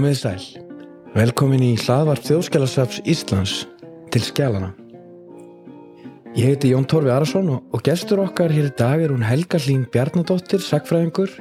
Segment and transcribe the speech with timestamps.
[0.00, 0.44] Komið sæl.
[1.12, 3.50] Velkomin í hlaðvarp Þjóðskjálasafs Íslands
[4.08, 4.70] til skjálana.
[6.32, 9.84] Ég heiti Jón Torfi Arason og, gestur okkar hér í dag er hún Helga Hlín
[9.92, 11.36] Bjarnadóttir, sagfræðingur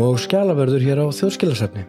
[0.00, 1.84] og skjálavörður hér á Þjóðskjálasafni.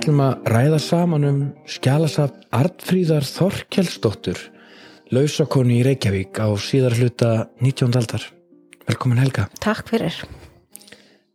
[0.00, 4.38] Ætlum að ræða saman um skjálasafn Artfríðar Þorkelsdóttur,
[5.12, 7.98] lausakonni í Reykjavík á síðar hluta 19.
[8.00, 8.24] aldar.
[8.88, 9.44] Velkomin Helga.
[9.60, 10.16] Takk fyrir.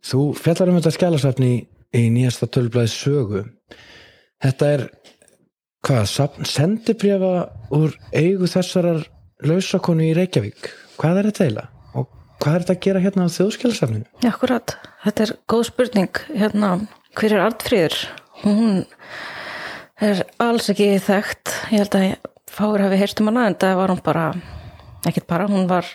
[0.02, 1.52] Þú fjallar um þetta skjálasafni
[1.94, 3.44] í nýjasta tölblæði sögu.
[4.42, 4.84] Þetta er,
[5.86, 7.32] hvað, safn sendibrjafa
[7.78, 9.06] úr eigu þessarar
[9.46, 10.70] lausakonni í Reykjavík.
[10.98, 11.72] Hvað er þetta eiginlega?
[11.94, 12.10] Og
[12.42, 14.12] hvað er þetta að gera hérna á þjóðskjálasafninu?
[14.26, 16.24] Akkurat, þetta er góð spurning.
[16.34, 16.76] Hérna,
[17.14, 18.06] hver er Artfríður?
[18.42, 18.84] Hún
[20.02, 21.52] er alls ekki þekkt.
[21.72, 24.26] Ég held að fáir hafi heyrt um hana en það var hún bara,
[25.08, 25.88] ekkert bara, hún var,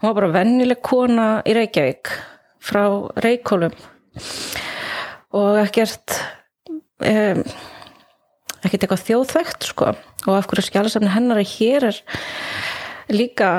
[0.00, 2.12] hún var bara vennileg kona í Reykjavík
[2.64, 2.84] frá
[3.20, 3.76] Reykjólum
[5.34, 6.14] og ekkert,
[7.04, 7.40] um,
[8.64, 9.92] ekkert eitthvað þjóðþekkt sko.
[10.24, 11.98] Og af hverju skjálasafni hennar er hér er
[13.12, 13.50] líka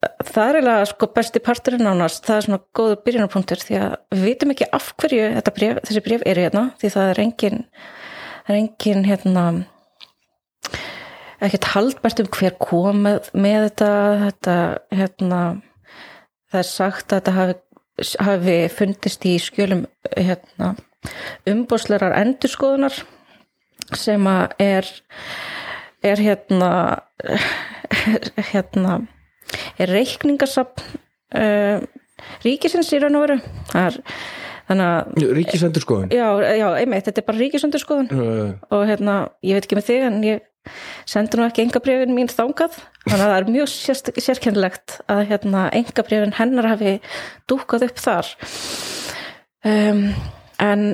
[0.00, 4.22] það er eiginlega sko besti parturinn ánast það er svona góður byrjunarpunktur því að við
[4.30, 7.58] vitum ekki af hverju bref, þessi bref er hérna því það er engin
[8.46, 9.44] það er engin hérna
[11.40, 13.90] ekkert haldbært um hver kom með, þetta,
[14.24, 14.56] þetta
[15.02, 15.42] hérna
[16.50, 17.58] það er sagt að þetta hafi,
[18.24, 19.84] hafi fundist í skjölum
[20.16, 20.74] hérna
[21.48, 23.02] umbóslerar endurskoðunar
[23.96, 24.92] sem að er
[26.00, 26.72] er hérna
[28.52, 29.00] hérna
[29.80, 31.00] er reikningasapn
[31.38, 31.80] uh,
[32.44, 33.40] ríkisins í raun og veru.
[35.18, 36.12] Ríkisendurskoðun?
[36.14, 36.28] já,
[36.60, 38.10] já, einmitt, þetta er bara ríkisendurskoðun.
[38.14, 40.46] Uh, og hérna, ég veit ekki með þig en ég
[41.08, 42.78] sendi nú ekki engabrefin mín þangað.
[43.06, 46.96] Þannig að það er mjög sérst, sérkennlegt að hérna engabrefin hennar hafi
[47.50, 48.34] dúkað upp þar.
[49.66, 50.04] Um,
[50.60, 50.84] en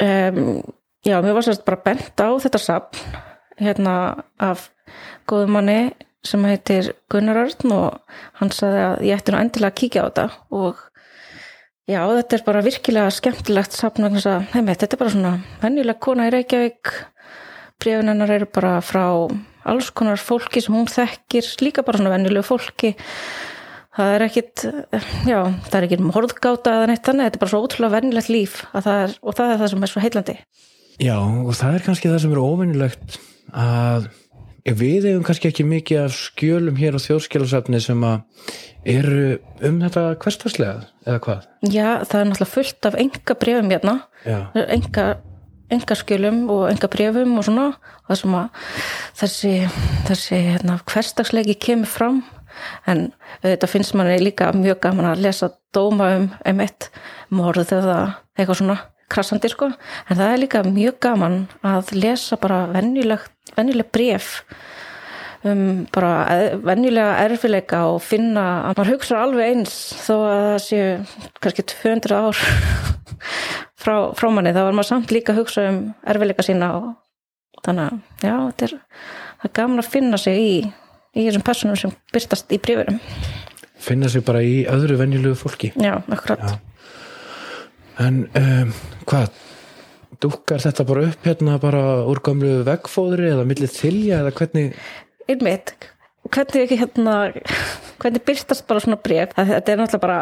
[0.00, 0.42] um,
[1.04, 3.16] já, mér var sérst bara bent á þetta sapn
[3.58, 3.94] hérna
[4.38, 4.68] af
[5.28, 5.80] góðum manni
[6.26, 10.06] sem heitir Gunnar Örn og hann sagði að ég ætti nú endilega að kíkja á
[10.08, 10.24] þetta
[10.58, 10.80] og
[11.88, 16.34] já, þetta er bara virkilega skemmtilegt sapn heimitt, þetta er bara svona venjuleg kona í
[16.34, 16.92] Reykjavík.
[17.78, 19.04] Brefin hennar eru bara frá
[19.68, 22.94] alls konar fólki sem hún þekkir líka bara svona venjulegu fólki.
[23.98, 24.64] Það er ekkit
[25.26, 28.60] já, það er ekkit morðgáta eða neitt þannig, þetta er bara svo ótrúlega venjulegt líf
[28.74, 30.36] það er, og það er það sem er svo heillandi.
[30.98, 33.18] Já, og það er kannski það sem er óvinnilegt
[33.54, 34.08] að
[34.76, 38.52] við eigum kannski ekki mikið af skjölum hér á þjóðskjálasafni sem að
[38.88, 40.74] eru um þetta hverstaslega
[41.06, 41.46] eða hvað?
[41.68, 45.06] Já, það er náttúrulega fullt af enga brefum hérna enga,
[45.74, 47.68] enga skjölum og enga brefum og svona
[48.08, 48.74] það sem að
[49.22, 49.54] þessi,
[50.08, 52.20] þessi hérna, hverstagsleiki kemur fram.
[52.90, 53.10] En
[53.44, 56.88] þetta finnst manni líka mjög gaman að lesa dóma um emitt
[57.30, 57.98] morð eða
[58.34, 59.70] eitthvað svona krassandi sko,
[60.08, 63.22] en það er líka mjög gaman að lesa bara venjuleg,
[63.58, 64.30] venjuleg bref
[65.46, 69.74] um bara eð- venjulega erfileika og finna að maður hugsa alveg eins
[70.06, 70.88] þó að það séu
[71.44, 72.40] kannski 200 ár
[73.82, 75.78] frá, frá manni, þá var maður samt líka að hugsa um
[76.10, 76.88] erfileika sína og
[77.66, 78.74] þannig að já, þetta er,
[79.46, 80.52] er gaman að finna sig í,
[81.18, 82.98] í þessum personum sem byrtast í brífurum
[83.78, 86.56] finna sig bara í öðru venjulegu fólki já, akkurat Já.
[87.98, 88.68] En um,
[89.10, 89.32] hvað?
[90.22, 94.72] Dúkkar þetta bara upp hérna bara úr gamlu veggfóðri eða millið þylja eða hvernig?
[95.28, 95.74] einmitt,
[96.32, 97.14] hvernig hérna
[98.00, 100.20] hvernig byrtast bara svona bref Það- þetta er náttúrulega bara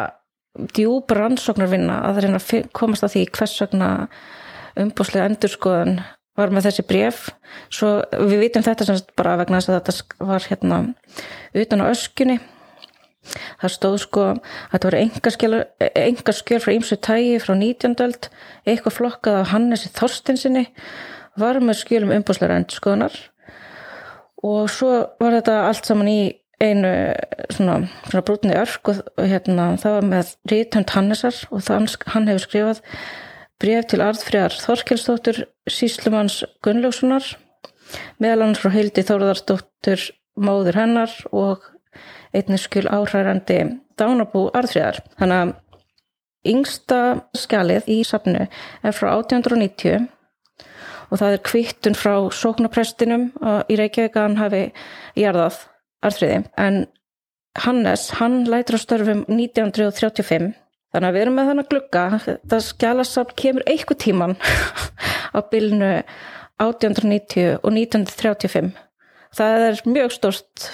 [0.75, 3.89] djúb rannsóknarvinna að reyna að fi- komast að því hvers vegna
[4.77, 5.95] umbúslega endurskoðun
[6.37, 7.23] var með þessi bref
[7.73, 10.79] svo við vitum þetta sem bara vegna þess að þetta var hérna
[11.55, 12.39] utan á öskjunni
[13.61, 14.41] það stóð sko að
[14.71, 15.03] þetta voru
[16.03, 17.95] enga skjöl frá ýmsu tægi frá 19.
[18.05, 18.29] öld
[18.65, 20.67] eitthvað flokkað af Hannesi Þorstinsinni
[21.37, 23.15] var með skjölum umbúslega endurskoðunar
[24.47, 24.91] og svo
[25.21, 26.19] var þetta allt saman í
[26.57, 26.89] einu
[27.53, 32.29] svona, svona brútinni örk og, og hérna, það var með Ríthönd Hannesar og þann, hann
[32.31, 32.81] hefur skrifað
[33.61, 37.29] bref til Arðfriðar Þorkelsdóttur Síslumanns Gunnlaugssonar
[38.21, 41.65] meðal annars frá Hildi Þórðarsdóttur móður hennar og
[42.37, 43.61] einnig skil áhrærandi
[43.97, 45.01] dánabú Arðfriðar.
[45.19, 45.53] Þannig að
[46.47, 46.99] yngsta
[47.35, 50.05] skjalið í safnu er frá 1890
[51.07, 53.29] og það er kvittun frá sóknaprestinum
[53.71, 54.63] í Reykjavík að hann hafi
[55.19, 55.59] jarðað
[56.05, 56.85] arðfriði en
[57.57, 60.51] Hannes, hann lætur á störfum 1935
[60.93, 62.03] þannig að við erum með þannig glugga.
[62.21, 64.35] Það skjalasafn kemur eitthvað tíman
[65.37, 65.93] á bylnu
[66.61, 68.75] 1890 og 1935
[69.37, 70.67] það er mjög stórst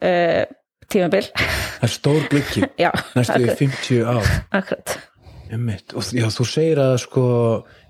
[0.00, 0.44] uh,
[0.92, 2.24] tímabil það er stór
[2.84, 4.96] já, næstu í akkurat, 50 ár akkurat.
[5.46, 7.24] Og já, þú segir að sko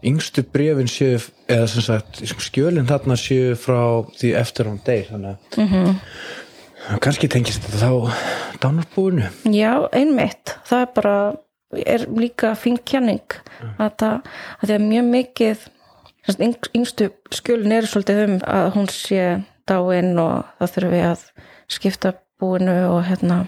[0.04, 5.31] yngstu brefin séu eða sem sagt skjölinn þarna séu frá því eftir hún deyr þannig
[5.31, 5.70] að mm.
[5.70, 6.98] -hmm.
[7.00, 8.12] kannski tengist þetta þá
[8.60, 10.56] dánarbúinu Já, einmitt.
[10.69, 11.16] Það er bara,
[11.87, 13.40] er líka fín kjanning
[13.78, 14.20] að það,
[14.60, 15.66] að það er mjög mikið,
[16.75, 21.26] yngstu skjölin er svolítið um að hún sé dáin og það þurfum við að
[21.72, 23.44] skipta búinu og hérna,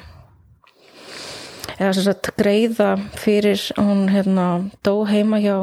[1.76, 4.46] eða sem sagt greiða fyrir hún hérna
[4.86, 5.56] dó heima hjá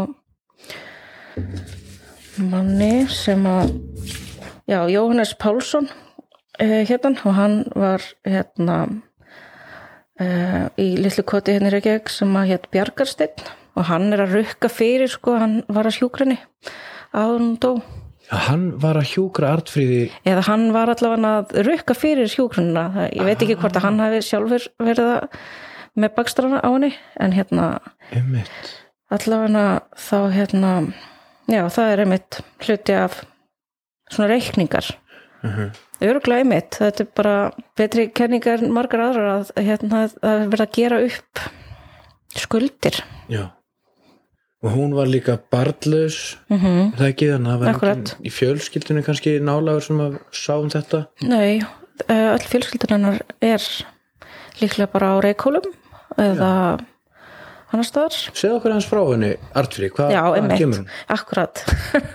[2.38, 3.74] manni sem að,
[4.70, 8.80] já, Jóhannes Pálsson uh, hérna og hann var hérna
[10.22, 14.38] uh, í litlu koti hérna í Reykjavík sem að hétt Bjarkarsteinn og hann er að
[14.40, 16.40] rukka fyrir sko, hann var að hjúgrinni
[17.16, 17.72] að hún dó
[18.32, 23.24] hann var að hjúkra artfríði eða hann var allavega að rukka fyrir hjúgrunina Það- ég
[23.30, 25.28] veit ekki hvort að hann hafi sjálfur verið að
[25.96, 27.80] með bakstrana á henni en hérna
[28.12, 28.72] einmitt.
[29.12, 30.72] Allavega þá hérna
[31.48, 33.22] já það er einmitt hluti af
[34.12, 34.90] svona reikningar.
[35.44, 35.72] Mhm.
[36.02, 36.72] öruglega einmitt.
[36.82, 41.40] Þetta er bara betri kenningar en margar aðrar að hérna að vera að gera upp
[42.36, 43.00] skuldir.
[43.30, 43.52] Já
[44.66, 46.94] og hún var líka barnlaus mm -hmm.
[46.94, 47.28] er það ekki?
[47.32, 51.06] Þannig að það var í fjölskyldunni kannski nálagur sem að sá um þetta?
[51.22, 51.62] Nei,
[52.10, 53.62] öll fjölskyldan hennar er
[54.62, 55.70] líklega bara á reikólum
[56.18, 56.80] eða
[57.74, 58.16] annar staðar.
[58.34, 60.90] Segð okkur hans frá henni artfríði, hvað Já, einmitt, kemur hún?
[61.08, 61.64] akkurat.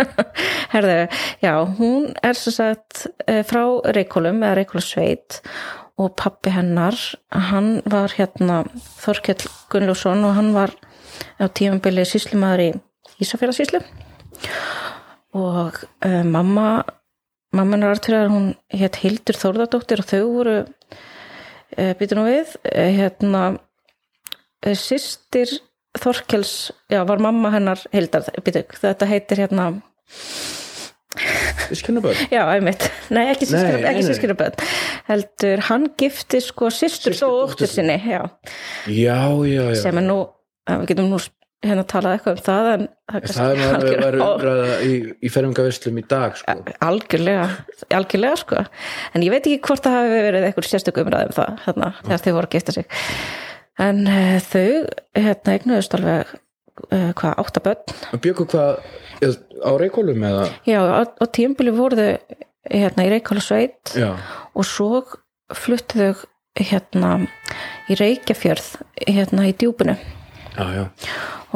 [0.74, 1.08] Herðu,
[1.42, 3.62] já, hún er sem sagt eh, frá
[3.96, 5.40] Reykjólum eða Reykjólasveit
[6.00, 6.96] og pappi hennar
[7.50, 8.62] hann var hérna
[9.00, 10.72] Þorkell Gunnljósson og hann var
[11.36, 12.70] á tímabili síslumadur í
[13.20, 13.82] Ísafjörðarsíslu
[15.36, 16.82] og uh, mamma
[17.52, 22.88] mamma hennar artfyrir hún hétt Hildur Þórðardóttir og þau voru uh, býtur nú við uh,
[23.00, 23.44] hérna
[24.76, 25.60] systir
[25.98, 29.64] Þorkels, já, var mamma hennar Hildar, býtu, þetta heitir hérna
[31.80, 32.22] Skjörnaböld?
[32.36, 34.62] já, einmitt, nei, ekki sískinaböð
[35.10, 38.22] heldur, hann gifti sko systur Systurdóttur dóttur sinni, já.
[38.86, 40.18] Já, já, já sem er nú,
[40.70, 41.20] að við getum nú
[41.60, 45.32] hérna talað eitthvað um það en það er er algjör- verið ó, umræða í, í
[45.34, 46.54] fermingavislum í dag sko.
[46.86, 47.48] algjörlega,
[47.98, 48.62] algjörlega sko.
[49.12, 52.22] En ég veit ekki hvort það hafi verið eitthvað sérstök umræð um það, hérna, þegar
[52.24, 52.96] þau voru að gifta sig.
[53.80, 54.64] En uh, þau
[55.20, 56.32] hérna eignuðust alveg
[56.88, 57.96] uh, hvað, átta börn.
[58.20, 58.82] Bjöggu hvað
[59.60, 60.46] á reykólum eða?
[60.64, 62.38] já, á, á tímbili voru þau
[62.70, 64.14] hérna í Reykjála sveit Já,
[64.56, 65.02] og svo
[65.56, 66.22] fluttu þau
[66.60, 67.10] hérna
[67.90, 68.70] í Reykjafjörð
[69.06, 69.96] hérna í djúpinu.
[70.56, 70.84] Já, já.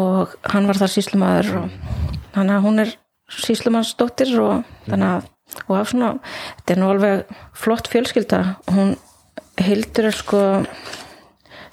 [0.01, 1.79] Og hann var þar síslumadur og
[2.35, 2.93] þannig að hún er
[3.35, 5.31] síslumannsdóttir og þannig að
[5.69, 6.11] og af svona,
[6.59, 8.41] þetta er nú alveg flott fjölskylda.
[8.75, 8.95] Hún
[9.61, 10.41] Hildur er sko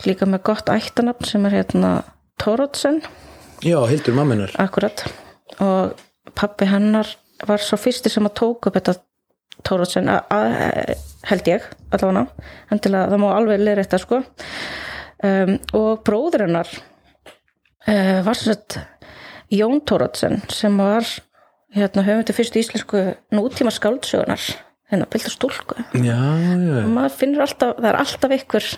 [0.06, 1.92] líka með gott ættanafn sem er hérna
[2.42, 3.02] Tórótsen
[3.62, 5.04] Já, Hildur mamminar akkurat.
[5.62, 5.98] Og
[6.38, 7.10] pappi hennar
[7.46, 8.98] var svo fyrsti sem að tók upp þetta
[9.62, 10.08] Tórótsen
[11.30, 12.24] held ég allavega
[12.74, 14.22] en til að það má alveg leira þetta sko.
[15.22, 16.70] Um, og bróður hennar
[17.86, 18.80] uh, var sem sagt
[19.54, 21.06] Jón Tórótsen sem var
[21.76, 23.04] hérna höfundu fyrstu íslensku
[23.36, 24.42] nútíma skáldsögunar
[24.90, 25.78] hérna Bildur stúlku.
[25.94, 28.72] Já, já, og maður finnur alltaf, það er alltaf ykkur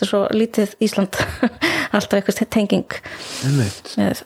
[0.00, 1.16] þetta er svo lítið Ísland
[1.96, 2.94] alltaf ykkur tenging
[3.58, 4.22] með,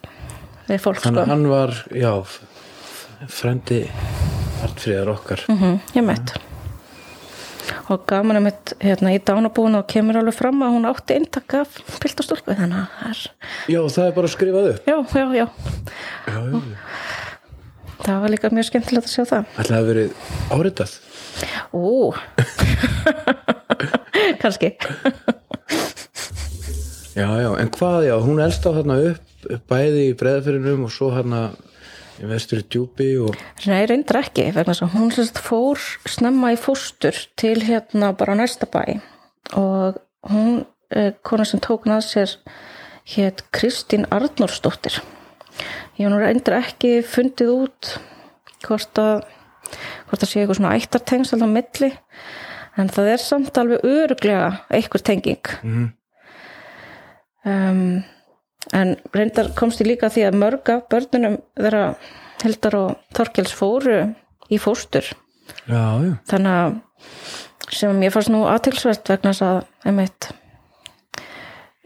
[0.68, 1.24] með fólk Þannig sko.
[1.24, 2.12] að hann var, já
[3.34, 3.80] frendi
[4.62, 5.42] artfríðar okkar.
[5.50, 6.34] Mm ég meitt
[7.88, 11.54] og gaman að mitt hérna í dánabúinu og kemur alveg fram að hún átti eintak
[11.58, 13.22] af piltastúlku þannig að er
[13.72, 14.88] Já, það er bara skrifað upp.
[14.88, 15.46] Já, já, já,
[16.28, 16.78] Já, já, já.
[18.04, 19.44] Það var líka mjög skemmtilegt að sjá það.
[19.56, 20.08] Ætli það hafi verið
[20.52, 20.96] áritað?
[21.72, 22.12] Ú.
[24.42, 24.72] Kannski
[27.14, 30.90] Já, já, en hvað, já, hún elst á þarna upp, upp bæði í breðafyrinum og
[30.94, 31.42] svo þarna
[32.18, 33.36] í vestur í djúpi og
[33.70, 38.34] Nei, reyndar ekki, vegna þess að hún sérst fór snemma í fóstur til hérna bara
[38.38, 38.98] næsta bæ
[39.54, 42.36] og hún, eh, kona sem tók hann að sér
[43.14, 45.02] hétt Kristín Arnórsdóttir.
[45.98, 47.98] Ég hún reyndar ekki fundið út
[48.64, 49.26] hvort að
[50.08, 51.90] hvort að sé eitthvað svona ættartengsl á milli
[52.76, 55.92] en það er samt alveg öruglega einhver tenging Mhm.
[57.44, 58.02] Um,
[58.72, 61.84] en reyndar komst ég líka því að mörg af börnunum þeirra
[62.44, 63.98] Hildar og Þorkels fóru
[64.52, 65.06] í fóstur.
[65.68, 66.80] Já, já, þannig að
[67.74, 70.28] sem mér fannst nú aðtilsvert vegna þess að einmitt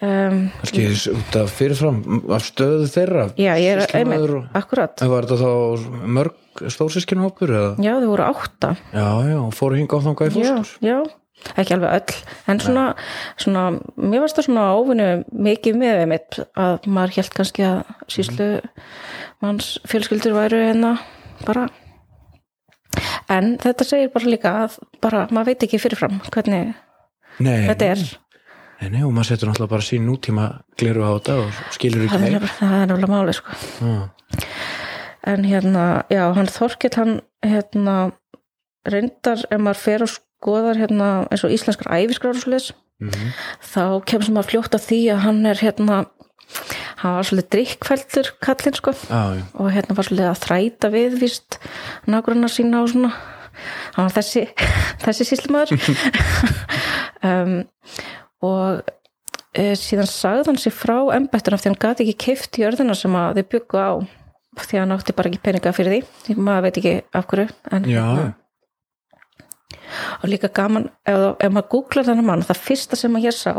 [0.03, 0.85] um, kannski
[1.15, 2.01] út af fyrirfram
[2.35, 5.01] af stöðu þeirra já, ég er einmitt, og- akkurat.
[5.15, 5.87] Var þetta þá
[6.19, 7.71] mörg stórsískinhópur eða?
[7.83, 8.73] já, þau voru átta.
[8.95, 10.89] Já, já, fóru hinga á þangað í já, fóstur.
[10.89, 10.99] já,
[11.57, 12.17] ekki alveg öll
[12.53, 12.85] en svona,
[13.41, 13.63] svona
[13.97, 15.09] mér varst það svona óvinnu
[15.49, 18.49] mikið með mitt að maður held kannski að síslu
[19.45, 20.97] manns fjölskyldur væru hérna
[21.47, 21.69] bara.
[23.31, 26.73] En þetta segir bara líka að bara, maður veit ekki fyrirfram hvernig
[27.45, 28.01] Nei, þetta er.
[28.81, 30.47] Nei, nei, og maður setur náttúrulega bara sín nútíma
[30.79, 33.59] gliru á þetta og skilur ekki nefnilega- það er nefnilega máli sko.
[33.83, 34.11] Já,
[35.35, 37.97] en hérna, já, hann Þorkell hann hérna
[38.89, 42.71] reyndar ef maður fer og skoðar hérna eins og íslenskar æfiskrar og svoleiðis.
[42.99, 43.33] Mhm.
[43.63, 46.07] þá kemur sem að fljóta því að hann er hérna
[46.99, 48.93] hann var svolítið drikkfældur kallinn sko.
[49.07, 49.43] Já.
[49.55, 51.59] og hérna var svolítið að þræta við víst
[52.07, 53.13] nágrunna sína og svona.
[53.95, 54.47] Hann var þessi,
[55.05, 55.75] þessi síslumæður
[57.29, 57.55] um,
[58.47, 58.83] og
[59.55, 63.15] e, síðan sagði hann sér frá embættur af því hann gati ekki keift jörðina sem
[63.19, 63.91] að þau byggu á
[64.59, 66.39] því að hann átti bara ekki peninga fyrir því því.
[66.39, 68.29] Maður veit ekki af hverju en, já, hérna,
[70.23, 73.53] og líka gaman ef, ef maður googlar þennan mann það fyrsta sem að ég sá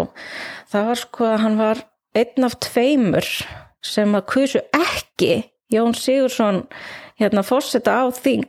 [0.72, 1.84] það var sko að hann var
[2.18, 3.30] einn af tveimur
[3.86, 6.64] sem að kusu ekki Jón Sigursson
[7.20, 8.48] hérna fórseta á þing.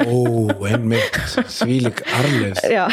[0.00, 1.18] Ó, einmitt,
[1.58, 2.86] þvílik arleif já.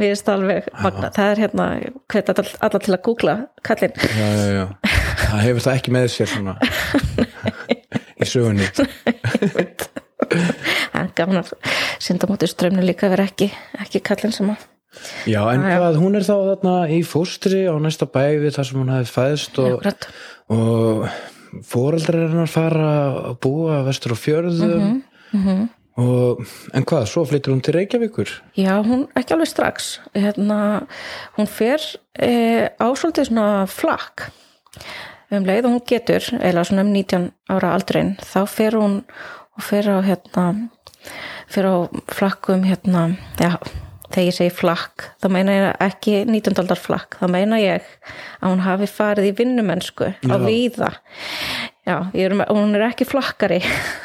[0.00, 1.66] Við erum alveg magna það er hérna
[2.10, 3.94] hvet alla, alla til að googla kallinn.
[4.16, 4.64] Já, já, já.
[5.20, 6.56] Það hefur það ekki með sér svona
[8.20, 8.66] í sögunni.
[8.74, 10.69] Það
[11.10, 11.54] er gaman að
[12.02, 13.50] synda móti strömmnu líka að vera ekki,
[13.84, 14.68] ekki kallinn sem að
[15.30, 15.76] Já, en já.
[15.78, 19.60] hvað, hún er þá þarna í fóstri á næsta bæði þar sem hún hefði fæðst
[19.62, 19.84] og,
[20.50, 21.04] og
[21.70, 22.88] foreldrar hennar fara
[23.30, 24.88] að búa vestur á fjörðum.
[25.36, 25.60] Mhm,
[26.00, 26.42] og,
[26.74, 28.32] en hvað, svo flyttur hún til Reykjavíkur?
[28.58, 29.92] Já, hún ekki alveg strax.
[30.16, 30.58] Hérna,
[31.38, 31.84] hún fer
[32.18, 34.30] e, á svolítið svona flakk.
[35.30, 39.02] Um leið og hún getur eða svona um 19 ára aldrein þá fer hún
[39.54, 40.46] og fer á hérna
[41.50, 41.74] fer á
[42.12, 43.08] flakkum hérna,
[43.40, 43.56] já,
[44.10, 46.58] þegar ég segi flakk þá meina ég ekki 19.
[46.62, 47.86] aldar flakk þá meina ég
[48.40, 50.38] að hún hafi farið í vinnumennsku á Já.
[50.42, 50.90] víða.
[51.86, 53.58] Já, er, hún er ekki flakkari.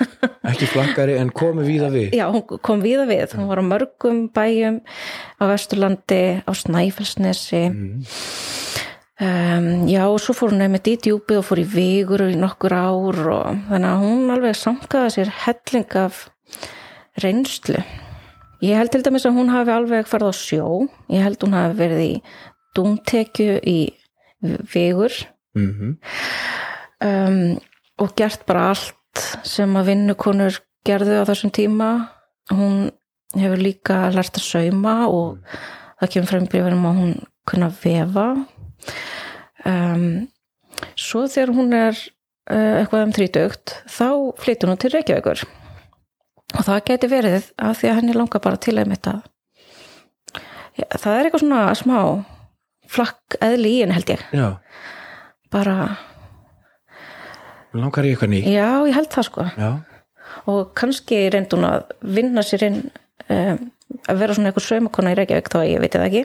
[0.50, 2.14] Ekki flakkari en komi víða við.
[2.16, 4.80] Já, hún kom víða við, hún var á mörgum bæjum
[5.42, 7.64] á Vesturlandi, á Snæfellsnesi.
[9.16, 12.74] Um, Já, og svo fór hún nefnir í djúpið og fór í vigur í nokkur
[12.76, 16.26] ár og þannig að hún alveg sankaði sér helling af
[17.24, 17.80] reynslu.
[18.64, 20.68] Ég held til dæmis að hún hafi alveg farið á sjó,
[21.12, 22.14] ég held hún hafi verið í
[22.76, 23.80] dúmtekju í
[24.74, 25.14] vigur.
[25.56, 25.96] Mm
[27.06, 27.58] um,
[27.98, 31.90] og gert bara allt sem að vinnukonur gerðu á þessum tíma.
[32.52, 32.90] Hún
[33.36, 35.38] hefur líka lært að sauma og
[36.02, 37.14] það kemur frem í bríðunum að hún
[37.48, 38.28] kunna vefa.
[39.66, 40.28] Um,
[41.00, 41.96] svo þegar hún er
[42.52, 44.10] uh, eitthvað um þrítugt þá
[44.44, 45.46] flytur hún til Reykjavíkur
[46.54, 48.92] og það geti verið að því að henni langar bara til að
[50.76, 52.00] ja, það er eitthvað svona smá
[52.92, 54.26] flakk eðli í henni held ég.
[54.36, 54.48] Já,
[55.54, 55.76] bara
[57.76, 59.48] langar ég eitthvað ný Já, ég held það sko.
[59.60, 59.72] Já,
[60.52, 62.80] og kannski reyndi hún að vinna sér inn
[63.32, 63.64] um,
[64.10, 66.24] að vera svona eitthvað saumakona í Reykjavík þá ég veit það ekki.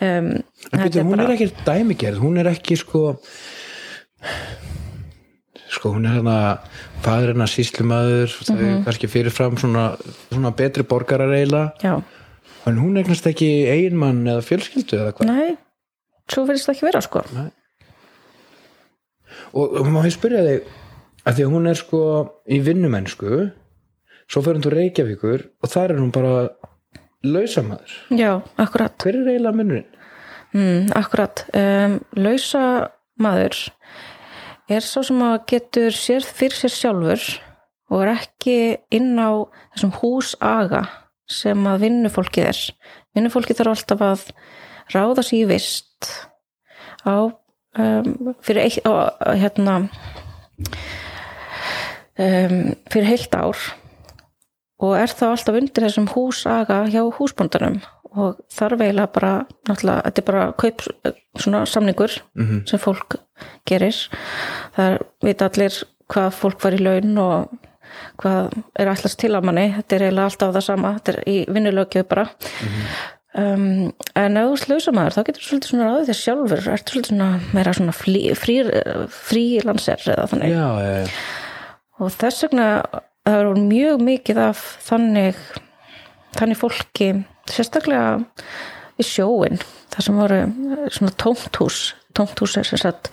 [0.00, 0.30] Um,
[0.70, 3.04] en byrju, hún er ekki dæmigerð, hún er ekki sko
[5.74, 6.36] sko hún er hérna
[7.04, 8.78] fadur hennar síslumadur það Mhm.
[8.78, 9.84] er kannski fyrirfram svona,
[10.32, 12.02] svona betri borgarar eiginlega.
[12.66, 15.26] En hún eignast ekki eiginmann eða fjölskyldu eða hvað?
[15.28, 15.56] Nei
[16.32, 17.20] svo verðist það ekki vera sko.
[19.54, 20.70] Og, og má ég spyrja þig
[21.24, 22.00] að því að hún er sko
[22.50, 23.30] í vinnumennsku
[24.30, 26.48] svo fyrir hún til Reykjavíkur og þar er hún bara
[27.24, 27.92] lausamaður.
[28.12, 28.96] Já, akkurat.
[29.00, 29.86] Hver er eiginlega munurinn?
[30.54, 31.44] mm, Akkurat.
[31.56, 32.90] Um, Lausa
[33.20, 33.56] maður
[34.68, 37.24] er sá sem að getur sér fyrir sér sjálfur
[37.92, 38.58] og er ekki
[38.94, 39.44] inn á
[39.74, 40.84] þessum húsaga
[41.28, 42.60] sem að vinnufólkið er.
[43.16, 44.24] Vinnufólkið þarf alltaf að
[44.94, 46.10] ráða sér í vist
[47.04, 49.76] á um, fyrir eitt á, hérna
[52.18, 53.58] um, fyrir heilt ár
[54.84, 57.80] og er þá alltaf undir þessum húsaga hjá húsbóndanum
[58.16, 59.32] og þarf eiginlega bara
[59.68, 60.82] náttúrulega, þetta er bara kaup
[61.38, 62.66] svona samningur Mhm.
[62.68, 63.16] sem fólk
[63.66, 63.96] gerir.
[64.76, 67.48] Það veit allir hvað fólk var í laun og
[68.18, 69.74] hvað er allast til að manni.
[69.76, 70.94] Þetta er eiginlega alltaf það sama.
[70.98, 72.28] Þetta er í vinnulögjöf bara.
[73.36, 76.60] Um, en ef þú slausa maður þá getur þú svolítið svona ráðið þér sjálfur.
[76.70, 78.20] Ertu svolítið svona meira svona frí,
[79.10, 80.52] frílanser eða þannig?
[80.54, 81.06] Já, e,
[81.98, 82.68] og þess vegna
[83.26, 85.40] það er mjög mikið af þannig
[86.38, 87.08] þannig fólki
[87.50, 88.24] sérstaklega
[88.98, 89.60] við sjóin
[89.94, 91.80] þar sem voru eh, svona tómthús.
[92.14, 93.10] Tómthús er sem sagt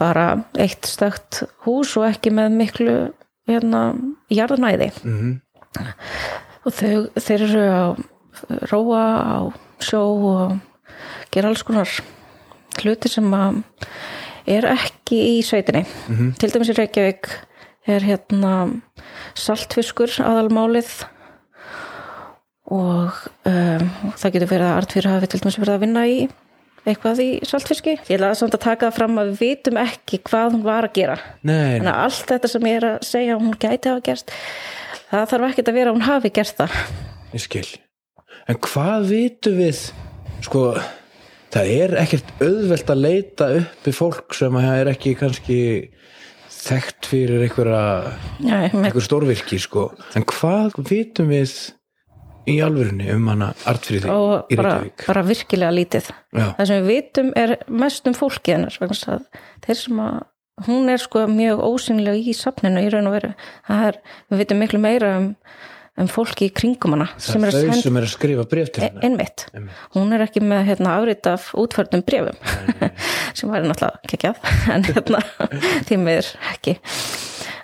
[0.00, 2.96] bara eitt stökt hús og ekki með miklu
[3.50, 3.92] hérna
[4.32, 4.92] jarðnæði.
[5.02, 5.40] Mhm.
[6.62, 8.02] og þau, þeir eru að
[8.70, 9.38] róa á
[9.82, 10.58] sjó og
[11.32, 11.88] gera alls konar
[12.82, 13.62] hluti sem að
[14.46, 15.84] er ekki í sveitinni.
[16.38, 17.30] Til dæmis í Reykjavík
[17.90, 18.82] er hérna
[19.38, 20.90] saltfiskur aðalmálið
[22.70, 23.88] og um,
[24.20, 26.18] það getur verið að Artfýr hafi til dæmis verið að vinna í
[26.82, 27.96] eitthvað í saltfiski.
[28.08, 30.96] Ég ætla samt að taka það fram að við vitum ekki hvað hún var að
[30.98, 31.18] gera.
[31.46, 34.34] Nei, Þannig að allt þetta sem ég er að segja að hún gæti hafa gerst
[35.12, 36.76] það þarf ekkert að vera að hún hafi gert það.
[37.32, 37.68] Ég skil.
[38.50, 39.82] En hvað vitum við?
[40.42, 40.62] Sko
[41.52, 45.58] það er ekkert auðvelt að leita uppi fólk sem að er ekki kannski
[46.62, 47.84] þekkt fyrir einhverja
[48.72, 49.90] einhver stórvirki sko.
[50.18, 51.54] En hvað vitum við
[52.48, 55.06] í alvörunni um hana Artfríði og í bara, Reykjavík.
[55.06, 56.10] bara virkilega lítið.
[56.32, 56.46] Já.
[56.58, 58.78] það sem við vitum er mest um fólkið hennar
[59.62, 60.20] þeir sem að
[60.66, 63.30] hún er sko mjög ósynlega í safninu í raun og veru.
[63.72, 65.30] Er, við vitum miklu meira um,
[66.00, 68.70] um fólki í kringum hana sem það er þau senda sem er að skrifa bref
[68.72, 69.06] til hennar.
[69.08, 69.46] einmitt,
[69.96, 72.38] hún er ekki með hérna, afrit af útförnum brefum
[73.36, 75.24] sem væri náttúrulega kekjað en hérna,
[75.88, 76.78] því miður ekki.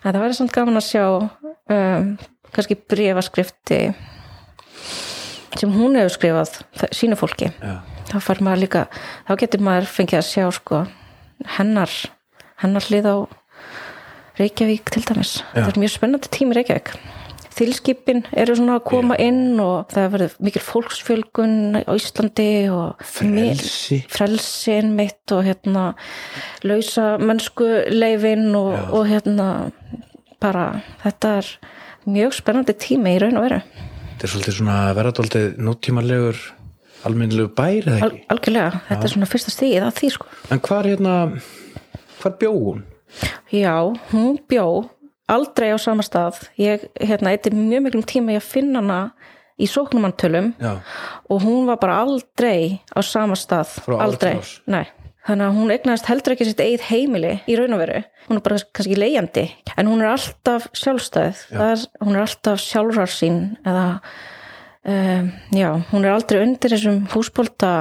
[0.02, 2.12] En það væri samt gaman að sjá um,
[2.54, 3.82] kannski brefaskrifti
[5.58, 6.54] sem hún hefur skrifað
[6.94, 7.80] sínu fólki Já.
[8.12, 8.86] þá fær maður líka,
[9.28, 10.82] þá getur maður fengið að sjá sko
[11.58, 11.94] hennar
[12.62, 13.16] hennar hlið á
[14.38, 15.64] Reykjavík til dæmis, Já.
[15.64, 16.92] það er mjög spennandi tími í Reykjavík
[17.58, 24.02] þilskipin eru svona að koma inn og það verður mikil fólksfjölgun á Íslandi og Frelsi.
[24.12, 25.88] frelsin mitt og hérna
[26.66, 28.84] lausa mennsku leifin og, Já.
[28.94, 29.48] og hérna
[30.38, 30.66] bara
[31.02, 31.52] þetta er
[32.08, 33.62] mjög spennandi tími í raun og veru
[34.18, 36.44] þetta er svolítið svona verðardóltið nútímalegur
[37.06, 40.62] almennilegu bæri eða Al, ekki algjörlega, þetta er svona fyrsta stigið að því sko en
[40.68, 41.16] hvar hérna
[42.18, 42.86] hvar bjó hún
[43.48, 44.90] Já, hún bjó
[45.28, 46.48] aldrei á sama stað.
[46.60, 49.00] Ég hérna, eittir mjög miklum tíma í að finna hana
[49.58, 50.78] í sóknumantölum Já.
[51.28, 53.78] og hún var bara aldrei á sama stað.
[53.84, 54.36] Frá aldrei.
[54.38, 54.60] árs.
[54.66, 54.86] Nei.
[55.26, 58.00] Þannig að hún egnaðist heldur ekki sitt eigið heimili í raun og veru.
[58.28, 61.42] Hún er bara kannski leigjandi, en hún er alltaf sjálfstæð.
[61.52, 63.86] Er, hún er alltaf sjálfrar sín eða
[64.88, 67.72] um, já, hún er aldrei undir þessum húsbólta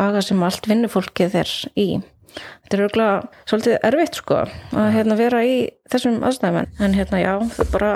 [0.00, 1.88] aga sem allt vinnufólkið er í.
[2.36, 5.54] Þetta er auðvitað svolítið erfitt sko að hérna, vera í
[5.92, 7.92] þessum aðstæðum en hérna já, það bara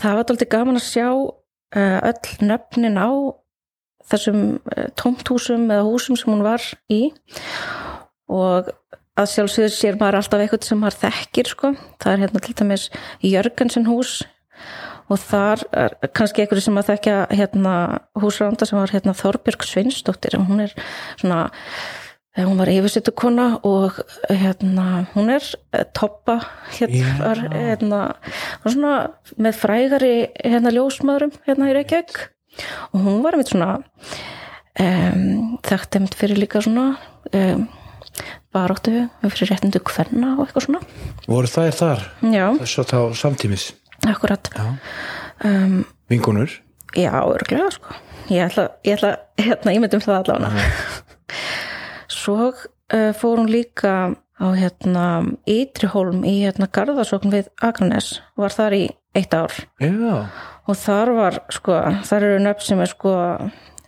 [0.00, 3.10] það var alltaf gaman að sjá uh, öll nöfnin á
[4.10, 7.02] þessum uh, tómthúsum eða húsum sem hún var í
[8.30, 8.70] og
[9.20, 12.84] að sjálfsögur sér maður alltaf eitthvað sem maður þekkir sko, það er hérna til dæmis
[13.26, 14.20] Jörgensen hús.
[15.10, 17.72] Og þar er kannski einhverju sem að þekkja hérna
[18.22, 20.36] húsranda sem var hérna Þorbjörg Sveinsdóttir.
[20.38, 20.74] Og hún er
[21.18, 21.40] svona
[22.36, 23.98] eh, hún var yfirsýttu kona og
[24.30, 26.38] hérna hún er eh, toppa
[26.76, 28.02] hérna, var, hérna
[28.62, 28.92] svona
[29.34, 30.14] með frægari
[30.44, 32.22] hérna ljósmaðurum hérna í Reykjavík.
[32.94, 33.80] Og hún var einmitt svona
[34.78, 36.92] um, þekkt einmitt fyrir líka svona
[37.34, 37.66] um,
[38.54, 40.80] baróttu fyrir réttindu kvenna og eitthvað svona.
[41.28, 42.08] Voru þær þar?
[42.32, 43.68] Já, þess að þá samtímis?
[44.08, 44.50] Akkurat
[45.44, 46.56] um, vingunur
[46.96, 47.94] Já, örglega sko.
[48.30, 50.64] Ég ætla, ég ætla hérna ímyndum það allavega.
[52.10, 53.94] Svo uh, fór hún líka
[54.40, 55.04] á hérna
[55.50, 59.54] Ytrihólm í hérna Garðarsókn við Akranes, var þar í eitt ár.
[59.82, 60.26] Já,
[60.66, 61.76] og þar var sko,
[62.08, 63.14] þar eru nöfn sem er sko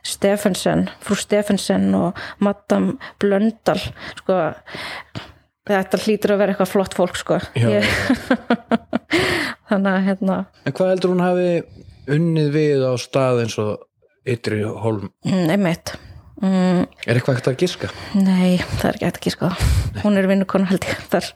[0.03, 3.81] Stefensen, frú Stefensen og Madame Blöndal
[4.19, 4.38] sko.
[5.69, 7.38] Þetta hlýtur að vera eitthvað flott fólk sko.
[7.55, 7.69] Já.
[7.71, 7.91] Ég,
[9.71, 10.38] þannig að hérna.
[10.67, 11.51] En hvað heldur hún hafi
[12.11, 13.85] unnið við á stað eins og
[14.27, 15.95] ytri holm mm, einmitt.
[16.43, 17.91] Mm, er eitthvað ekkert að giska?
[18.19, 19.51] Nei, það er ekki hægt ekki sko
[20.01, 21.29] Hún er vinnukona held ég þar.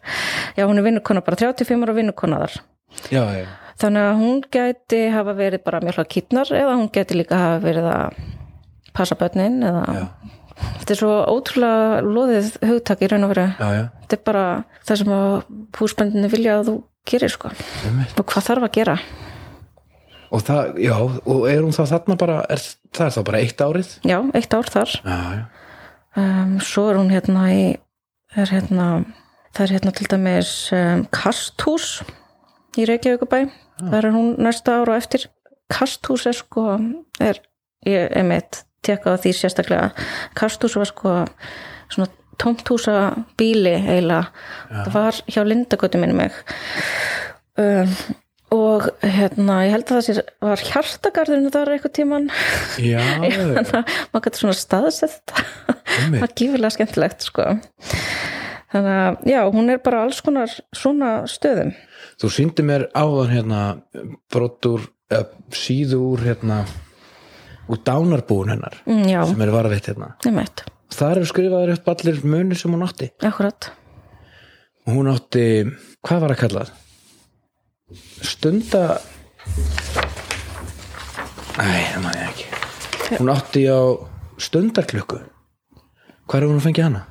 [0.57, 2.57] Já, hún er vinnukona bara 35 ára vinnukona þar.
[3.13, 3.45] Já, já,
[3.77, 7.59] Þannig að hún gæti hafa verið bara mjög hlað kýtnar eða hún gæti líka hafa
[7.61, 8.19] verið að
[8.97, 10.05] passa börnin eða já,
[10.57, 13.47] Þetta er svo ótrúlega loðið hugtak í raun og veru.
[13.61, 13.83] Já, já.
[14.03, 14.45] Þetta er bara
[14.89, 15.35] það sem að
[15.77, 16.77] húsbændinni vilja að þú
[17.11, 17.51] gerir sko.
[17.53, 18.97] Og hvað þarf að gera.
[20.35, 22.65] Og það, já, og er hún þá þarna bara er,
[22.97, 23.93] það er þá bara eitt árið?
[24.09, 24.95] Já, eitt ár þar.
[25.05, 25.45] Já, já,
[26.23, 27.63] um, svo er hún hérna í
[28.37, 28.89] er hérna,
[29.57, 31.91] það er hérna til dæmis um, kasthús
[32.77, 33.45] í Reykjavíkubæ
[33.81, 35.29] það er hún næsta ár og eftir.
[35.73, 36.77] Kasthús er sko
[37.23, 37.41] er,
[37.87, 39.91] ég er meitt tekka á því sérstaklega.
[40.39, 41.17] Kasthús var sko
[41.93, 42.99] svona tómthúsa
[43.39, 44.29] bíli eiginlega.
[44.71, 46.39] Það var hjá Lindagötu minni mig.
[47.57, 47.93] Um,
[48.55, 52.27] og hérna, ég held að það sé var hjartagarðurinn þar eitthvað tíman
[52.79, 53.01] Já,
[54.13, 56.19] maður getur svona staðsett það.
[56.21, 57.49] Er gífilega skemmtilegt sko.
[58.71, 61.73] Þannig að, já, hún er bara alls konar svona stöðum.
[62.21, 63.61] Þú síndi mér áðan hérna
[64.33, 66.63] brottur, eða síðu úr hérna
[67.67, 70.15] úr dánarbúin hennar mm, já, sem er varðveitt hérna.
[70.97, 73.11] Þar eru skrifaður upp allir munir sem hún átti.
[73.27, 73.71] Akkurat
[74.87, 75.47] og hún átti,
[76.07, 76.75] hvað var að kallað
[78.27, 78.83] stunda
[81.57, 82.47] Æ, það maður ekki.
[83.17, 83.81] Hún átti á
[84.43, 85.21] stundarklukku
[86.27, 87.07] hvað er hún að fengja hana?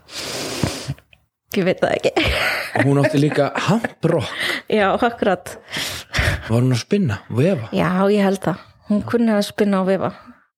[1.56, 2.12] ég veit það ekki.
[2.76, 4.32] Og hún átti líka hambrokk.
[4.68, 5.56] Já, akkurat
[6.50, 7.70] var hún að spinna, vefa?
[7.76, 10.12] Já, ég held það, hún kunni að spinna og vefa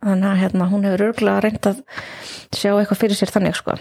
[0.05, 1.83] þannig að hérna, hún hefur örgulega reynd að
[2.55, 3.77] sjá eitthvað fyrir sér þannig sko.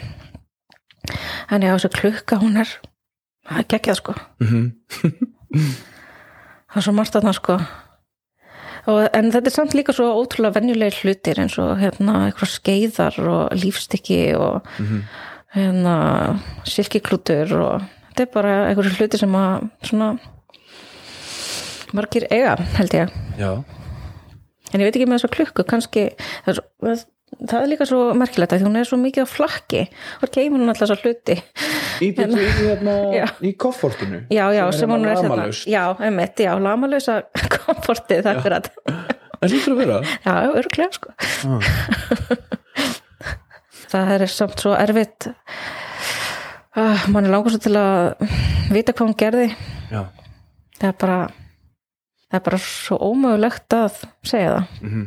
[1.53, 2.71] En já, þessi klukka hún er
[3.47, 4.17] það er geggjað sko.
[4.43, 4.73] Mm
[6.67, 7.55] það er svo margt að það sko.
[8.87, 13.17] Og, en þetta er samt líka svo ótrúlega venjulegir hlutir eins og hérna eitthvað skeiðar
[13.25, 14.69] og lífstykki og
[15.57, 15.95] hérna
[16.69, 20.13] silkiklútur og þetta er bara einhverju hluti sem að svona
[21.97, 23.17] margir eiga held ég.
[23.41, 23.51] Já,
[24.73, 26.97] en ég veit ekki með þessa klukku kannski það er, svo,
[27.43, 29.85] það er líka svo merkilegt að hún er svo mikið á flakki.
[30.23, 31.37] Og geymur hún alltaf þessa hluti.
[32.03, 32.97] Í, í, í, hérna,
[33.49, 34.25] í koffortinu?
[34.33, 35.69] Já, já, sem hún er hérna ramalaust.
[35.71, 37.23] já, einmitt, já, lamalösa
[37.57, 38.71] komfortið, það fyrir að
[39.37, 40.03] það lítur að vera?
[40.27, 41.17] Já, örglega sko.
[41.47, 41.61] Ah.
[43.87, 45.29] Það er samt svo erfitt.
[46.77, 48.17] Uh, mann er langur svo til að
[48.75, 49.45] vita hvað hún gerði.
[49.93, 50.01] Já,
[50.81, 51.19] það er bara
[52.37, 54.81] það er bara svo ómögulegt að segja það.
[54.83, 55.07] Mhm.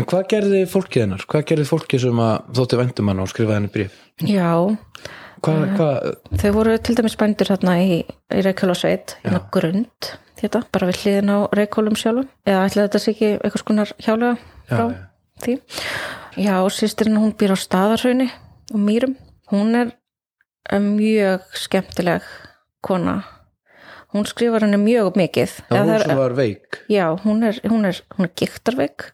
[0.00, 1.24] En hvað gerði fólkið hennar?
[1.28, 3.98] Hvað gerði fólkið sem að þótti vendum hann og skrifaði henni bríf?
[4.24, 4.48] Já,
[5.42, 6.04] Hvað, hvað,
[6.38, 11.32] þau voru til dæmis bændur þarna í, í Reykjólasveit hérna grund, þetta, bara við hliðin
[11.34, 14.36] á Reykjólum sjálfum, eða ætlaði þetta sé ekki eitthvað skonar hjálega
[14.70, 15.00] frá Já, já.
[15.42, 15.56] því?
[16.46, 18.28] Já, og sýstirinn hún býr á staðarhrauni
[18.70, 19.16] og mýrum,
[19.50, 19.90] hún er
[20.70, 22.30] eh, mjög skemmtileg
[22.86, 23.18] kona
[24.12, 25.54] hún skrifar henni mjög mikið.
[25.70, 26.80] Það Eða hún er- sem var veik.
[26.92, 29.06] Já, hún er, hún er, hún er giktarveik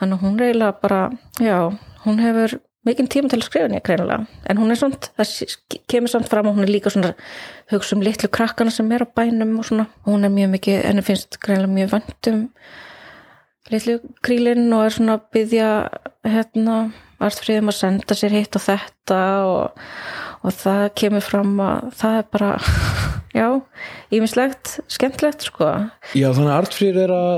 [0.00, 1.00] þannig að hún er eiginlega bara
[1.40, 1.58] já,
[2.04, 6.10] hún hefur mikinn tíma til að skrifa henni greinilega, en hún er svona það kemur
[6.10, 7.12] samt fram að hún er líka svona
[7.70, 11.04] hugsa um litlu krakkana sem er á bænum og svona, hún er mjög mikið henni
[11.06, 12.40] finnst greinilega mjög vandum
[13.70, 13.94] litlu
[14.26, 15.68] krílinn og er svona að byggja
[16.26, 16.76] hérna
[17.22, 19.78] artfríðum að senda sér hitt og þetta og,
[20.42, 22.50] og það kemur fram að það er bara
[23.34, 23.48] já,
[24.14, 25.70] ímislegt, skemmtilegt sko
[26.14, 27.34] Já, þannig að Artfrýr er að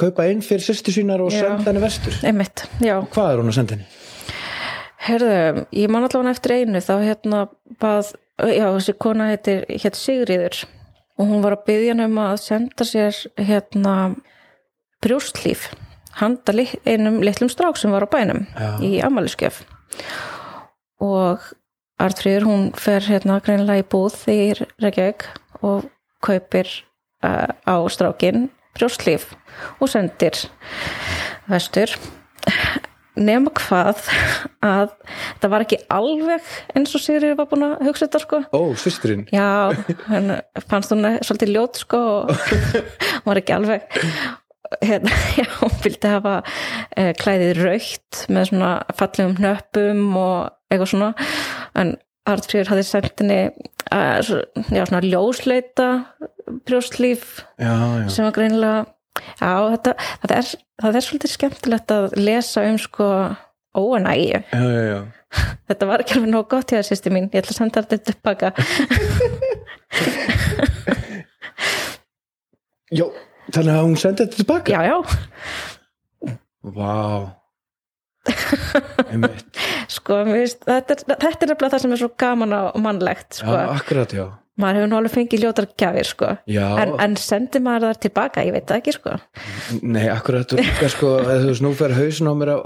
[0.00, 1.44] kaupa inn fyrir sýstu sínar og Já.
[1.44, 3.88] senda henni vestur einmitt, já Hvað er hún að senda henni?
[5.04, 7.40] Herðu, ég man allavega eftir einu þá hérna
[7.82, 10.62] bað, já þessi kona heitir hétt Sigriður
[11.20, 13.96] og hún var að byggja hann um að senda sér hérna
[15.04, 15.68] brjóstlíf
[16.18, 16.54] handa
[16.86, 18.70] einum litlum strák sem var á bænum Já.
[18.80, 19.62] í amaliskef
[21.02, 21.42] og
[22.02, 24.38] Artfríður hún fer hérna greinilega í búð í
[24.82, 25.28] Reykjavík
[25.62, 25.86] og
[26.24, 26.66] kaupir
[27.22, 29.30] uh, á strákin brjóstlíf
[29.78, 30.40] og sendir
[31.50, 31.94] vestur.
[33.14, 34.08] Nema hvað
[34.66, 34.88] að
[35.38, 38.40] það var ekki alveg eins og Sigriður var búin að hugsa þetta sko.
[38.50, 39.70] Ó, systurinn Já,
[40.08, 40.32] hann
[40.66, 42.32] fannst hún svolítið ljót sko og
[43.28, 43.86] var ekki alveg
[44.82, 46.34] hérna, já, hún vildi hafa
[46.96, 50.38] eh, klæðið raukt með svona fallegum hnöppum og
[50.72, 51.12] eitthvað svona
[51.80, 54.18] en Artfríður hafði sendt henni eh,
[54.72, 55.88] já, svona ljósleita
[57.60, 57.74] já,
[58.08, 58.84] sem var greinilega
[59.38, 63.10] já, þetta, það, er, það er svolítið skemmtilegt að lesa um sko
[64.54, 64.98] já.
[65.68, 67.98] Þetta var ekki alveg nóg gott hjá það sýsti mín, ég ætla að senda þetta
[68.12, 68.48] tilbaka.
[72.94, 73.06] Já,
[73.54, 74.74] þannig að hún sendi þetta tilbaka?
[74.74, 74.96] Já, já,
[76.64, 76.92] Vá.
[79.12, 79.58] Einmitt.
[79.92, 83.52] Sko, veist, þetta, er- nefnilega það sem er svo gaman og mannlegt, sko.
[83.52, 84.24] Já, akkurat, já.
[84.54, 86.28] Maður hefur nú alveg fengið ljótar gjafir, sko.
[86.46, 89.16] Já, En, en sendi maður það tilbaka, ég veit það ekki, sko.
[89.82, 92.58] nei, akkurat líka sko, þú veist, nú fer hausin á mér á,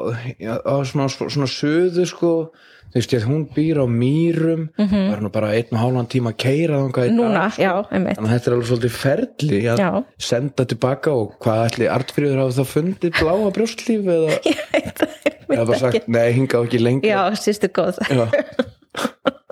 [0.68, 5.52] á svona, svona söðu sko, þú veist, hún býr á mýrum, það er nú bara
[5.56, 7.62] einn og hálfan tíma að keira í dag, Núna, sko.
[7.62, 8.18] já, einmitt.
[8.18, 9.90] Þannig að þetta er alveg svolítið ferli að Já.
[10.28, 14.38] senda tilbaka og hvað ætli Artfríður hafa þá fundið bláa brjóstlíf eða,
[14.98, 15.16] það,
[15.48, 15.82] eða bara ekki.
[15.84, 18.02] sagt, nei, hinga ekki lengur Já, sýstu góð.
[18.08, 18.26] Já.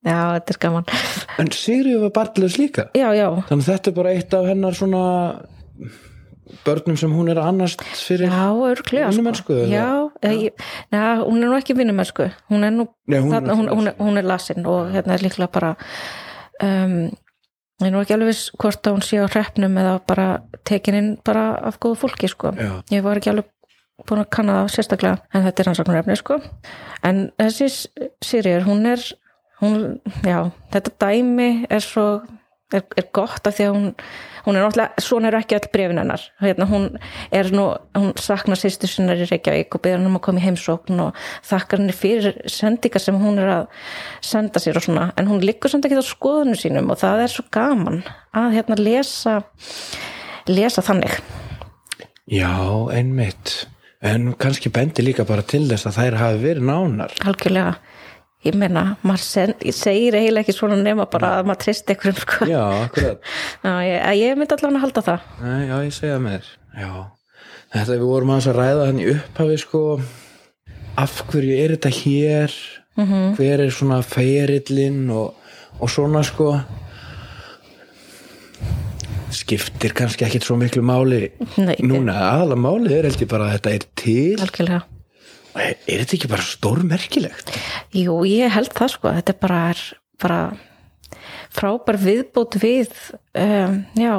[0.00, 0.86] Já, þetta er gaman.
[1.42, 4.76] En Sigriður var barnlegs líka Já, já, þannig að þetta er bara eitt af hennar
[4.78, 5.02] svona
[6.64, 9.58] börnum sem hún er að annast fyrir já, örglega, sko.
[9.70, 9.86] Já,
[10.92, 12.26] na, hún er nú ekki vinnumennsku.
[12.50, 15.22] Hún er nú Nei, hún þarna, hún, hún, er- hún er lasin og hérna er
[15.24, 15.76] líklega bara
[16.62, 16.96] um,
[17.80, 20.26] ég er nú ekki alveg viss hvort að hún sé á hreppnum eða bara
[20.68, 22.52] tekin inn bara af góðu fólki sko.
[22.56, 22.82] Já.
[22.92, 23.48] ég var ekki alveg
[24.08, 26.38] búin að kanna það sérstaklega en þetta er rannsóknarefni sko.
[27.04, 27.70] en þessi
[28.24, 29.00] sýrjur hún er
[29.60, 32.22] hún, já, þetta dæmi er svo
[32.76, 33.88] er, er gott af því að hún
[34.44, 36.22] hún er náttúrulega, svona eru ekki öll brefin hennar.
[36.40, 36.86] Hérna, hún
[37.32, 40.44] er nú, hún saknar sýstu sinnar í Reykjavík og beður hann um að koma í
[40.46, 43.66] heimsókn og þakkar henni fyrir sendingar sem hún er að
[44.24, 47.34] senda sér og svona, en hún liggur samt ekki á skoðunum sínum og það er
[47.34, 48.02] svo gaman
[48.36, 49.36] að hérna lesa
[50.48, 51.20] lesa þannig.
[52.30, 52.52] Já,
[52.94, 53.66] einmitt.
[54.00, 57.16] En kannski bendi líka bara til þess að þær hafi verið nánar.
[57.28, 57.74] Algjörlega
[58.46, 62.48] ég meina, maður segir eiginlega ekki svona nema bara að maður trist einhverjum sko.
[62.48, 63.30] Já, akkurat.
[63.66, 65.30] Já, ég, ég myndi allavega að halda það.
[65.44, 66.50] Nei, Já, ég segja með þér
[66.80, 66.92] Já,
[67.76, 69.82] þetta við vorum að ræða hann í upphafi sko
[71.00, 72.60] af hverju er þetta hér?
[73.00, 73.34] -hmm.
[73.36, 75.34] hver er svona ferillinn og,
[75.80, 76.52] og svona sko?
[79.30, 83.52] Skiptir kannski ekkit svo miklu máli Nei, núna, aðalega máli er held ég bara að
[83.58, 84.40] þetta er til.
[84.42, 84.99] Algjörlega
[85.54, 87.54] er, er þetta ekki bara stórmerkilegt?
[87.96, 89.62] Jú, ég held það sko, þetta er bara,
[90.22, 90.40] bara
[91.54, 92.92] frábær viðbót við
[93.34, 94.12] um, já,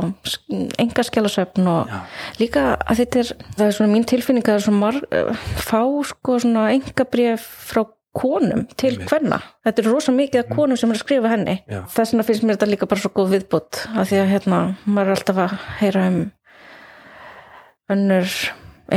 [0.82, 2.02] enga skjálasöfn og Já.
[2.42, 5.48] líka að þetta er það er svona mín tilfinning að það er svona marg, uh,
[5.64, 10.80] fá sko svona enga bréf frá konum til hvenna þetta er rosa mikið af konum
[10.80, 11.54] sem er að skrifa henni.
[11.94, 15.14] Þess vegna finnst mér þetta líka bara svo góð viðbót af því að hérna, maður
[15.14, 16.20] er alltaf að heyra um
[17.92, 18.36] önnur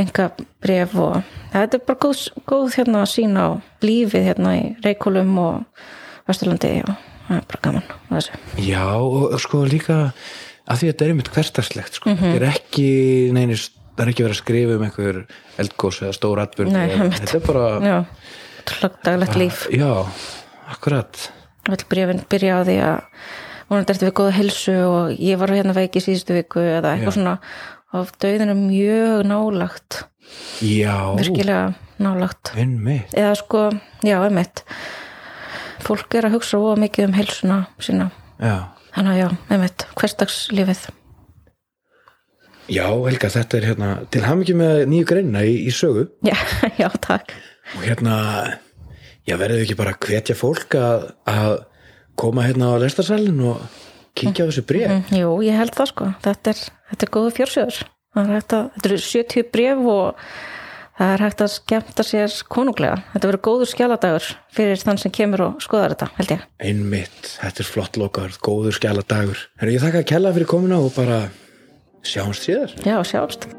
[0.01, 0.29] enga
[0.63, 1.19] bref og
[1.53, 5.85] þetta er bara góð, góð hérna sín á lífið hérna í Reykjólum og
[6.29, 6.91] Vesturlandi og
[7.27, 8.41] það er bara gaman að þessu.
[8.65, 9.99] Já, og og sko líka
[10.65, 12.15] að því að þetta er einmitt hverstarslegt sko.
[12.17, 12.89] þetta er ekki
[13.35, 13.57] neini,
[13.95, 15.21] það er ekki verið að skrifa um einhver
[15.61, 16.75] eldgós eða stór atbyrg
[17.19, 17.97] þetta er bara Já,
[19.05, 19.91] daglegt líf já,
[20.73, 21.29] akkurat
[21.89, 22.97] brefin byrja á því að
[23.69, 27.13] vonandi ertu við góða helsu og ég var hérna veik í síðustu viku eða eitthvað
[27.13, 27.17] Já.
[27.17, 27.35] svona
[27.95, 30.03] og döðin er mjög nálagt
[30.61, 33.69] já, virkilega nálagt eða sko,
[34.03, 34.63] já, einmitt.
[35.85, 38.09] Fólk er að hugsa óa mikið um helsuna sína.
[38.41, 38.71] Já.
[38.95, 40.85] þannig að já, einmitt, hversdagslífið.
[42.71, 46.07] Já, Helga, þetta er hérna til hamingi með nýju greina í, í sögu.
[46.25, 46.35] Já,
[46.81, 47.35] já, takk.
[47.75, 48.15] Og hérna
[49.27, 51.59] já, verður ekki bara hvetja fólk að, að
[52.17, 53.61] koma hérna á lestarsalinn og
[54.15, 56.09] kíkja á þessu bréf Mm, Jú, ég held það sko.
[56.25, 57.79] Þetta er, þetta er góðu fjórsjöður.
[58.15, 60.21] Er að, þetta eru 70 bref og
[60.95, 63.01] það er hægt að skemmta sér konunglega.
[63.11, 66.45] Þetta verður góður skjáladagur fyrir þann sem kemur og skoðar þetta, held ég.
[66.63, 70.79] einmitt, þetta er flott lokaður, góður skjala dagur Herra, ég þakka að kella fyrir komuna
[70.79, 71.19] og bara
[72.07, 73.49] sjáumst síðar Já, sjáumst.